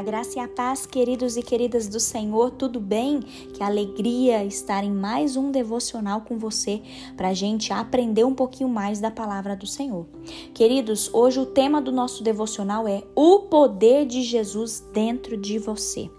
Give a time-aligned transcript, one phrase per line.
[0.00, 3.20] A graça e a paz, queridos e queridas do Senhor, tudo bem?
[3.52, 6.80] Que alegria estar em mais um devocional com você
[7.18, 10.06] para a gente aprender um pouquinho mais da palavra do Senhor.
[10.54, 16.10] Queridos, hoje o tema do nosso devocional é o poder de Jesus dentro de você.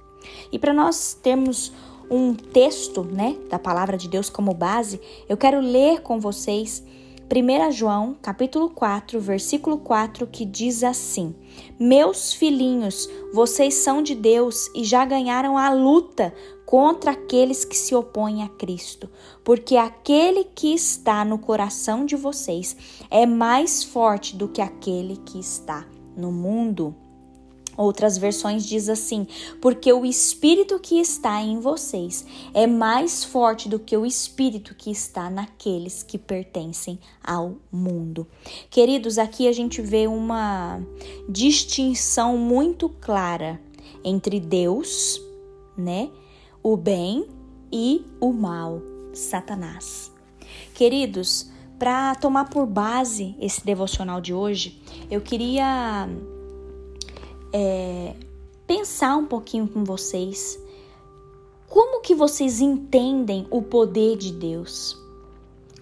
[0.52, 1.74] E para nós termos
[2.08, 6.84] um texto, né, da palavra de Deus como base, eu quero ler com vocês
[7.34, 11.34] 1 João, capítulo 4, versículo 4, que diz assim:
[11.80, 16.34] Meus filhinhos, vocês são de Deus e já ganharam a luta
[16.66, 19.10] contra aqueles que se opõem a Cristo,
[19.46, 22.76] porque aquele que está no coração de vocês
[23.10, 26.94] é mais forte do que aquele que está no mundo.
[27.78, 29.28] Outras versões diz assim:
[29.62, 34.92] porque o espírito que está em vocês é mais forte do que o espírito que
[34.92, 38.28] está naqueles que pertencem ao mundo.
[38.70, 40.82] Queridos, aqui a gente vê uma
[41.30, 43.60] distinção muito clara
[44.04, 45.22] entre Deus,
[45.78, 46.10] né,
[46.62, 47.28] o bem
[47.72, 48.82] e o mal,
[49.14, 50.12] Satanás.
[50.74, 51.50] Queridos,
[51.80, 56.08] para tomar por base esse devocional de hoje, eu queria
[57.54, 58.16] é,
[58.66, 60.60] pensar um pouquinho com vocês.
[61.68, 64.98] Como que vocês entendem o poder de Deus?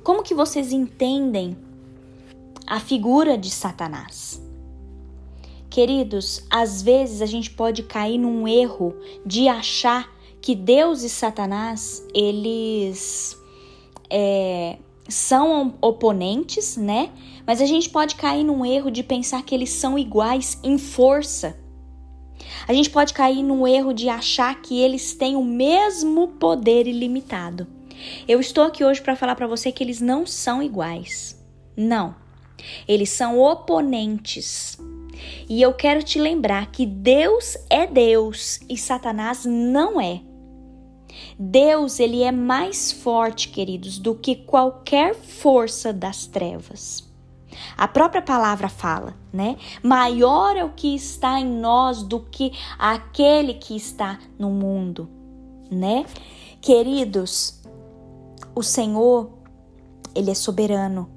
[0.03, 1.57] Como que vocês entendem
[2.65, 4.41] a figura de Satanás?
[5.69, 8.95] Queridos, às vezes a gente pode cair num erro
[9.25, 10.11] de achar
[10.41, 13.37] que Deus e Satanás eles
[14.09, 14.77] é,
[15.09, 17.09] são oponentes, né?
[17.45, 21.57] Mas a gente pode cair num erro de pensar que eles são iguais em força.
[22.67, 27.67] A gente pode cair num erro de achar que eles têm o mesmo poder ilimitado.
[28.27, 31.43] Eu estou aqui hoje para falar para você que eles não são iguais.
[31.75, 32.15] Não.
[32.87, 34.77] Eles são oponentes.
[35.49, 40.21] E eu quero te lembrar que Deus é Deus e Satanás não é.
[41.37, 47.07] Deus, ele é mais forte, queridos, do que qualquer força das trevas.
[47.77, 49.57] A própria palavra fala, né?
[49.83, 55.09] Maior é o que está em nós do que aquele que está no mundo,
[55.71, 56.05] né?
[56.61, 57.61] Queridos,
[58.55, 59.31] o Senhor,
[60.13, 61.09] ele é soberano.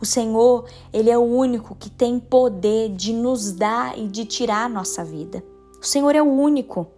[0.00, 4.64] O Senhor, ele é o único que tem poder de nos dar e de tirar
[4.64, 5.44] a nossa vida.
[5.80, 6.88] O Senhor é o único.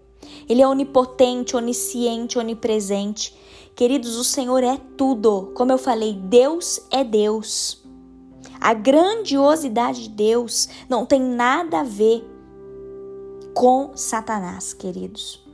[0.49, 3.35] Ele é onipotente, onisciente, onipresente.
[3.75, 5.53] Queridos, o Senhor é tudo.
[5.55, 7.83] Como eu falei, Deus é Deus.
[8.61, 12.25] A grandiosidade de Deus não tem nada a ver
[13.55, 15.45] com Satanás, queridos.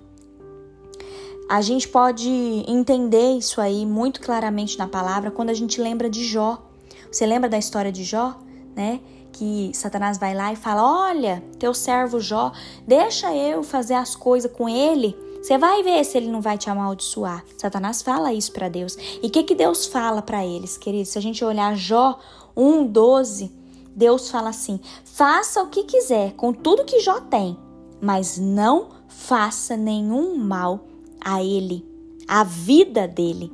[1.49, 2.31] A gente pode
[2.69, 6.63] entender isso aí muito claramente na palavra quando a gente lembra de Jó.
[7.11, 8.39] Você lembra da história de Jó,
[8.77, 9.01] né?
[9.33, 12.53] Que Satanás vai lá e fala: Olha, teu servo Jó,
[12.87, 15.17] deixa eu fazer as coisas com ele.
[15.43, 17.45] Você vai ver se ele não vai te amaldiçoar.
[17.57, 18.97] Satanás fala isso para Deus.
[19.23, 21.09] E o que, que Deus fala para eles, queridos?
[21.09, 22.19] Se a gente olhar Jó
[22.57, 23.51] 1,12,
[23.95, 27.57] Deus fala assim: faça o que quiser com tudo que Jó tem,
[28.01, 30.81] mas não faça nenhum mal
[31.21, 31.87] a ele,
[32.29, 33.53] à vida dele.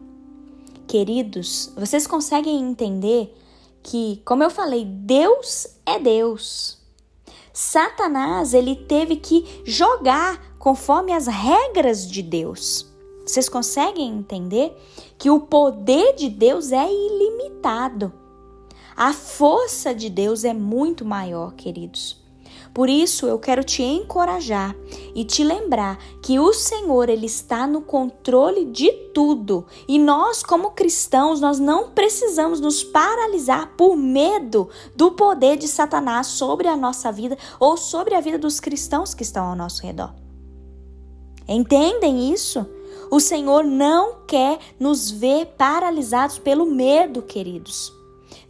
[0.86, 3.34] Queridos, vocês conseguem entender
[3.86, 6.76] que, como eu falei, Deus é Deus.
[7.52, 12.92] Satanás, ele teve que jogar conforme as regras de Deus.
[13.24, 14.76] Vocês conseguem entender
[15.16, 18.12] que o poder de Deus é ilimitado.
[18.96, 22.25] A força de Deus é muito maior, queridos.
[22.76, 24.76] Por isso eu quero te encorajar
[25.14, 29.64] e te lembrar que o Senhor ele está no controle de tudo.
[29.88, 36.26] E nós como cristãos, nós não precisamos nos paralisar por medo do poder de Satanás
[36.26, 40.12] sobre a nossa vida ou sobre a vida dos cristãos que estão ao nosso redor.
[41.48, 42.66] Entendem isso?
[43.10, 47.90] O Senhor não quer nos ver paralisados pelo medo, queridos.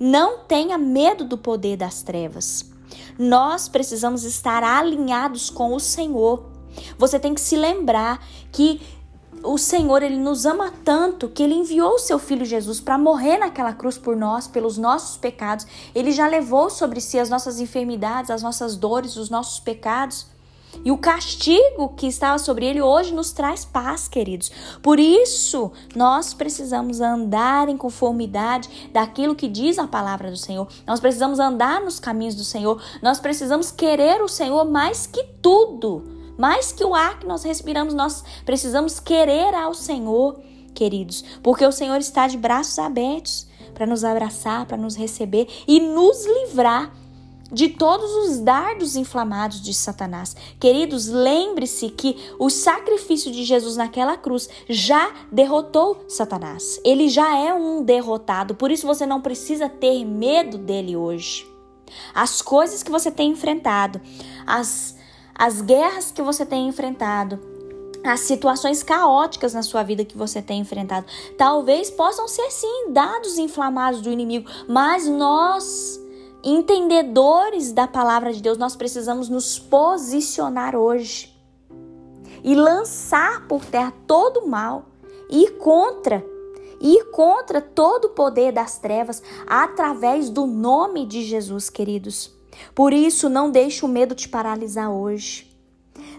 [0.01, 2.75] Não tenha medo do poder das trevas.
[3.19, 6.45] Nós precisamos estar alinhados com o Senhor.
[6.99, 8.23] Você tem que se lembrar
[8.53, 8.81] que
[9.43, 13.39] o Senhor ele nos ama tanto que ele enviou o seu filho Jesus para morrer
[13.39, 15.67] naquela cruz por nós, pelos nossos pecados.
[15.95, 20.27] Ele já levou sobre si as nossas enfermidades, as nossas dores, os nossos pecados.
[20.85, 24.51] E o castigo que estava sobre ele hoje nos traz paz, queridos.
[24.83, 30.69] Por isso, nós precisamos andar em conformidade daquilo que diz a palavra do Senhor.
[30.87, 32.83] Nós precisamos andar nos caminhos do Senhor.
[33.03, 36.05] Nós precisamos querer o Senhor mais que tudo.
[36.39, 40.39] Mais que o ar que nós respiramos, nós precisamos querer ao Senhor,
[40.75, 45.81] queridos, porque o Senhor está de braços abertos para nos abraçar, para nos receber e
[45.81, 46.93] nos livrar
[47.51, 50.37] de todos os dardos inflamados de Satanás.
[50.59, 56.81] Queridos, lembre-se que o sacrifício de Jesus naquela cruz já derrotou Satanás.
[56.85, 61.47] Ele já é um derrotado, por isso você não precisa ter medo dele hoje.
[62.15, 64.01] As coisas que você tem enfrentado,
[64.47, 64.97] as,
[65.35, 67.39] as guerras que você tem enfrentado,
[68.05, 71.07] as situações caóticas na sua vida que você tem enfrentado,
[71.37, 76.01] talvez possam ser sim dados inflamados do inimigo, mas nós
[76.47, 81.35] entendedores da palavra de Deus, nós precisamos nos posicionar hoje
[82.45, 84.87] e lançar por terra todo o mal,
[85.29, 86.25] ir contra,
[86.81, 92.33] ir contra todo o poder das trevas através do nome de Jesus, queridos.
[92.75, 95.51] Por isso, não deixe o medo te paralisar hoje.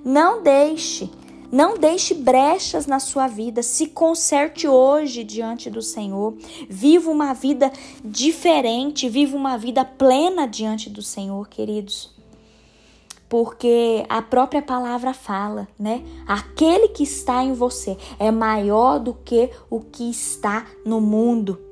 [0.04, 1.10] Não deixe
[1.52, 3.64] não deixe brechas na sua vida.
[3.64, 6.36] Se conserte hoje diante do Senhor.
[6.70, 7.72] Viva uma vida
[8.04, 9.10] diferente.
[9.10, 12.16] Viva uma vida plena diante do Senhor, queridos.
[13.30, 16.02] Porque a própria palavra fala, né?
[16.26, 21.67] Aquele que está em você é maior do que o que está no mundo.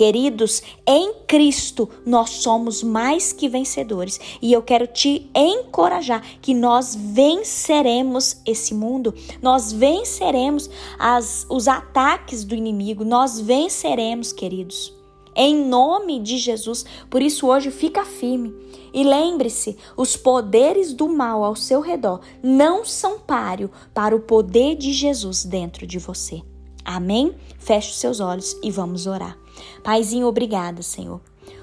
[0.00, 6.96] Queridos, em Cristo nós somos mais que vencedores e eu quero te encorajar que nós
[6.98, 9.12] venceremos esse mundo,
[9.42, 14.90] nós venceremos as, os ataques do inimigo, nós venceremos, queridos.
[15.36, 18.54] Em nome de Jesus, por isso hoje fica firme
[18.94, 24.76] e lembre-se: os poderes do mal ao seu redor não são páreo para o poder
[24.76, 26.40] de Jesus dentro de você.
[26.90, 27.34] Amém?
[27.58, 29.38] Feche os seus olhos e vamos orar.
[29.84, 31.20] Paizinho, obrigada, Senhor.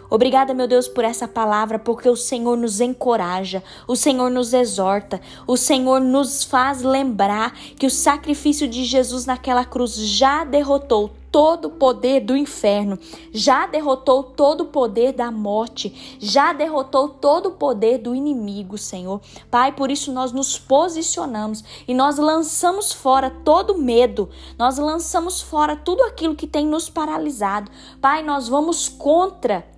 [0.09, 5.19] Obrigada, meu Deus, por essa palavra, porque o Senhor nos encoraja, o Senhor nos exorta,
[5.45, 11.65] o Senhor nos faz lembrar que o sacrifício de Jesus naquela cruz já derrotou todo
[11.65, 12.97] o poder do inferno,
[13.31, 19.21] já derrotou todo o poder da morte, já derrotou todo o poder do inimigo, Senhor.
[19.51, 25.75] Pai, por isso nós nos posicionamos e nós lançamos fora todo medo, nós lançamos fora
[25.75, 27.69] tudo aquilo que tem nos paralisado.
[28.01, 29.76] Pai, nós vamos contra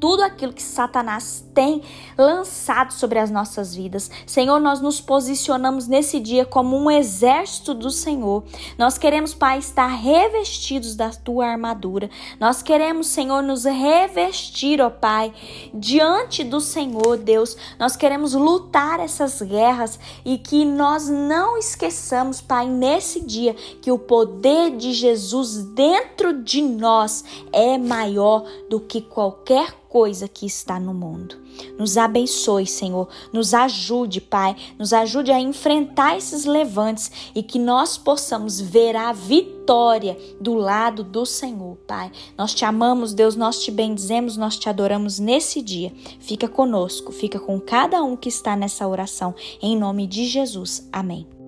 [0.00, 1.82] tudo aquilo que Satanás tem
[2.16, 4.10] lançado sobre as nossas vidas.
[4.26, 8.42] Senhor, nós nos posicionamos nesse dia como um exército do Senhor.
[8.78, 12.08] Nós queremos, Pai, estar revestidos da tua armadura.
[12.38, 15.32] Nós queremos, Senhor, nos revestir, ó Pai,
[15.74, 17.56] diante do Senhor, Deus.
[17.78, 23.98] Nós queremos lutar essas guerras e que nós não esqueçamos, Pai, nesse dia que o
[23.98, 30.94] poder de Jesus dentro de nós é maior do que qualquer coisa que está no
[30.94, 31.36] mundo.
[31.76, 33.08] Nos abençoe, Senhor.
[33.32, 34.56] Nos ajude, Pai.
[34.78, 41.02] Nos ajude a enfrentar esses levantes e que nós possamos ver a vitória do lado
[41.02, 42.12] do Senhor, Pai.
[42.38, 43.34] Nós te amamos, Deus.
[43.34, 45.92] Nós te bendizemos, nós te adoramos nesse dia.
[46.20, 49.34] Fica conosco, fica com cada um que está nessa oração.
[49.60, 50.88] Em nome de Jesus.
[50.92, 51.39] Amém.